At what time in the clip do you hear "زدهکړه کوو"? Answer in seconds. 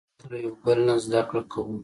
1.05-1.75